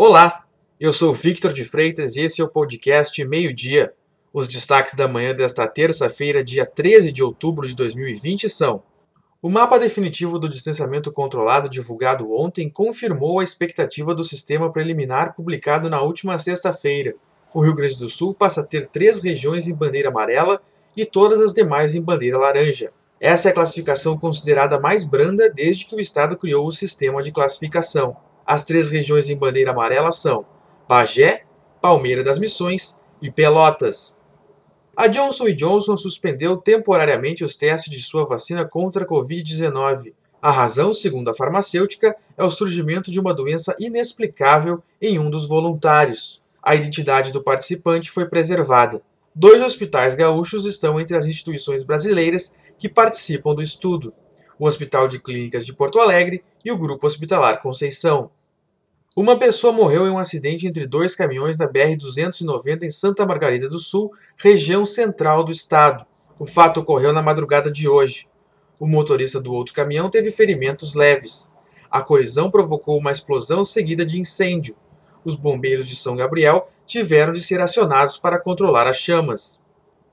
Olá, 0.00 0.44
eu 0.78 0.92
sou 0.92 1.12
Victor 1.12 1.52
de 1.52 1.64
Freitas 1.64 2.14
e 2.14 2.20
esse 2.20 2.40
é 2.40 2.44
o 2.44 2.48
podcast 2.48 3.24
Meio 3.24 3.52
Dia. 3.52 3.92
Os 4.32 4.46
destaques 4.46 4.94
da 4.94 5.08
manhã 5.08 5.34
desta 5.34 5.66
terça-feira, 5.66 6.40
dia 6.40 6.64
13 6.64 7.10
de 7.10 7.20
outubro 7.20 7.66
de 7.66 7.74
2020 7.74 8.48
são: 8.48 8.80
O 9.42 9.50
mapa 9.50 9.76
definitivo 9.76 10.38
do 10.38 10.48
distanciamento 10.48 11.10
controlado 11.10 11.68
divulgado 11.68 12.32
ontem 12.32 12.70
confirmou 12.70 13.40
a 13.40 13.42
expectativa 13.42 14.14
do 14.14 14.22
sistema 14.22 14.72
preliminar 14.72 15.34
publicado 15.34 15.90
na 15.90 16.00
última 16.00 16.38
sexta-feira. 16.38 17.16
O 17.52 17.60
Rio 17.60 17.74
Grande 17.74 17.96
do 17.96 18.08
Sul 18.08 18.32
passa 18.32 18.60
a 18.60 18.64
ter 18.64 18.86
três 18.86 19.18
regiões 19.18 19.66
em 19.66 19.74
bandeira 19.74 20.10
amarela 20.10 20.62
e 20.96 21.04
todas 21.04 21.40
as 21.40 21.52
demais 21.52 21.96
em 21.96 22.00
bandeira 22.00 22.38
laranja. 22.38 22.92
Essa 23.20 23.48
é 23.48 23.50
a 23.50 23.54
classificação 23.54 24.16
considerada 24.16 24.78
mais 24.78 25.02
branda 25.02 25.50
desde 25.50 25.86
que 25.86 25.96
o 25.96 26.00
Estado 26.00 26.36
criou 26.36 26.68
o 26.68 26.70
sistema 26.70 27.20
de 27.20 27.32
classificação. 27.32 28.16
As 28.48 28.64
três 28.64 28.88
regiões 28.88 29.28
em 29.28 29.36
bandeira 29.36 29.72
amarela 29.72 30.10
são 30.10 30.46
Bagé, 30.88 31.44
Palmeira 31.82 32.24
das 32.24 32.38
Missões 32.38 32.98
e 33.20 33.30
Pelotas. 33.30 34.14
A 34.96 35.06
Johnson 35.06 35.52
Johnson 35.54 35.98
suspendeu 35.98 36.56
temporariamente 36.56 37.44
os 37.44 37.54
testes 37.54 37.92
de 37.92 38.02
sua 38.02 38.24
vacina 38.24 38.64
contra 38.64 39.04
a 39.04 39.06
Covid-19. 39.06 40.14
A 40.40 40.50
razão, 40.50 40.94
segundo 40.94 41.28
a 41.28 41.34
farmacêutica, 41.34 42.16
é 42.38 42.42
o 42.42 42.48
surgimento 42.48 43.10
de 43.10 43.20
uma 43.20 43.34
doença 43.34 43.76
inexplicável 43.78 44.82
em 44.98 45.18
um 45.18 45.28
dos 45.28 45.46
voluntários. 45.46 46.40
A 46.62 46.74
identidade 46.74 47.32
do 47.34 47.42
participante 47.42 48.10
foi 48.10 48.24
preservada. 48.30 49.02
Dois 49.34 49.60
hospitais 49.60 50.14
gaúchos 50.14 50.64
estão 50.64 50.98
entre 50.98 51.18
as 51.18 51.26
instituições 51.26 51.82
brasileiras 51.82 52.54
que 52.78 52.88
participam 52.88 53.54
do 53.54 53.60
estudo: 53.60 54.10
o 54.58 54.66
Hospital 54.66 55.06
de 55.06 55.20
Clínicas 55.20 55.66
de 55.66 55.74
Porto 55.74 56.00
Alegre 56.00 56.42
e 56.64 56.72
o 56.72 56.78
Grupo 56.78 57.06
Hospitalar 57.06 57.60
Conceição. 57.60 58.30
Uma 59.16 59.38
pessoa 59.38 59.72
morreu 59.72 60.06
em 60.06 60.10
um 60.10 60.18
acidente 60.18 60.66
entre 60.66 60.86
dois 60.86 61.14
caminhões 61.14 61.56
da 61.56 61.66
BR-290 61.68 62.84
em 62.84 62.90
Santa 62.90 63.26
Margarida 63.26 63.68
do 63.68 63.78
Sul, 63.78 64.12
região 64.36 64.86
central 64.86 65.42
do 65.42 65.50
estado. 65.50 66.06
O 66.38 66.46
fato 66.46 66.80
ocorreu 66.80 67.12
na 67.12 67.22
madrugada 67.22 67.70
de 67.70 67.88
hoje. 67.88 68.28
O 68.78 68.86
motorista 68.86 69.40
do 69.40 69.52
outro 69.52 69.74
caminhão 69.74 70.08
teve 70.08 70.30
ferimentos 70.30 70.94
leves. 70.94 71.50
A 71.90 72.00
colisão 72.00 72.50
provocou 72.50 72.96
uma 72.98 73.10
explosão 73.10 73.64
seguida 73.64 74.04
de 74.04 74.20
incêndio. 74.20 74.76
Os 75.24 75.34
bombeiros 75.34 75.88
de 75.88 75.96
São 75.96 76.14
Gabriel 76.14 76.68
tiveram 76.86 77.32
de 77.32 77.40
ser 77.40 77.60
acionados 77.60 78.18
para 78.18 78.38
controlar 78.38 78.86
as 78.86 78.98
chamas. 78.98 79.58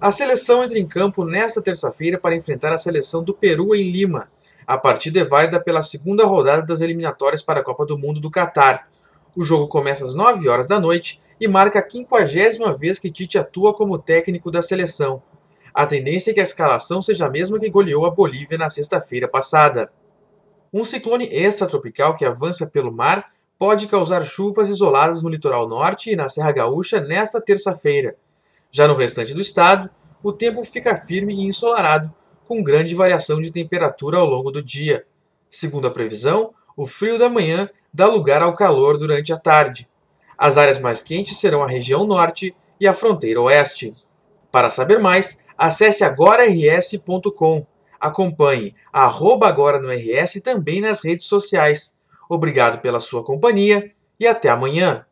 A 0.00 0.10
seleção 0.10 0.64
entra 0.64 0.78
em 0.78 0.86
campo 0.86 1.24
nesta 1.24 1.60
terça-feira 1.60 2.18
para 2.18 2.34
enfrentar 2.34 2.72
a 2.72 2.78
seleção 2.78 3.22
do 3.22 3.34
Peru 3.34 3.74
em 3.74 3.90
Lima. 3.90 4.30
A 4.66 4.78
partida 4.78 5.20
é 5.20 5.24
válida 5.24 5.60
pela 5.60 5.82
segunda 5.82 6.24
rodada 6.24 6.62
das 6.64 6.80
eliminatórias 6.80 7.42
para 7.42 7.60
a 7.60 7.62
Copa 7.62 7.84
do 7.84 7.98
Mundo 7.98 8.18
do 8.18 8.30
Catar. 8.30 8.88
O 9.36 9.44
jogo 9.44 9.68
começa 9.68 10.04
às 10.04 10.14
9 10.14 10.48
horas 10.48 10.68
da 10.68 10.80
noite 10.80 11.20
e 11.40 11.46
marca 11.46 11.80
a 11.80 11.82
quinquagésima 11.82 12.72
vez 12.74 12.98
que 12.98 13.10
Tite 13.10 13.36
atua 13.36 13.74
como 13.74 13.98
técnico 13.98 14.50
da 14.50 14.62
seleção. 14.62 15.22
A 15.74 15.84
tendência 15.84 16.30
é 16.30 16.34
que 16.34 16.40
a 16.40 16.44
escalação 16.44 17.02
seja 17.02 17.26
a 17.26 17.30
mesma 17.30 17.58
que 17.58 17.68
goleou 17.68 18.06
a 18.06 18.10
Bolívia 18.10 18.56
na 18.56 18.70
sexta-feira 18.70 19.28
passada. 19.28 19.90
Um 20.72 20.84
ciclone 20.84 21.28
extratropical 21.30 22.16
que 22.16 22.24
avança 22.24 22.66
pelo 22.66 22.92
mar 22.92 23.32
pode 23.58 23.86
causar 23.86 24.24
chuvas 24.24 24.68
isoladas 24.68 25.22
no 25.22 25.28
litoral 25.28 25.68
norte 25.68 26.10
e 26.10 26.16
na 26.16 26.28
Serra 26.28 26.52
Gaúcha 26.52 27.00
nesta 27.00 27.40
terça-feira. 27.40 28.16
Já 28.70 28.88
no 28.88 28.94
restante 28.94 29.34
do 29.34 29.40
estado, 29.40 29.90
o 30.22 30.32
tempo 30.32 30.64
fica 30.64 30.96
firme 30.96 31.34
e 31.34 31.46
ensolarado, 31.46 32.12
com 32.44 32.62
grande 32.62 32.94
variação 32.94 33.40
de 33.40 33.50
temperatura 33.50 34.18
ao 34.18 34.26
longo 34.26 34.50
do 34.50 34.62
dia. 34.62 35.04
Segundo 35.50 35.86
a 35.86 35.90
previsão, 35.90 36.52
o 36.76 36.86
frio 36.86 37.18
da 37.18 37.28
manhã 37.28 37.68
dá 37.92 38.06
lugar 38.06 38.42
ao 38.42 38.54
calor 38.54 38.98
durante 38.98 39.32
a 39.32 39.38
tarde. 39.38 39.88
As 40.36 40.56
áreas 40.56 40.78
mais 40.78 41.02
quentes 41.02 41.38
serão 41.38 41.62
a 41.62 41.68
região 41.68 42.04
norte 42.04 42.54
e 42.80 42.86
a 42.86 42.92
fronteira 42.92 43.40
oeste. 43.40 43.94
Para 44.50 44.70
saber 44.70 44.98
mais, 44.98 45.44
acesse 45.56 46.04
agorars.com. 46.04 47.66
Acompanhe 48.00 48.74
arroba 48.92 49.48
agora 49.48 49.78
no 49.78 49.88
RS 49.88 50.40
também 50.42 50.80
nas 50.80 51.02
redes 51.02 51.26
sociais. 51.26 51.94
Obrigado 52.28 52.80
pela 52.80 53.00
sua 53.00 53.24
companhia 53.24 53.90
e 54.18 54.26
até 54.26 54.48
amanhã. 54.48 55.06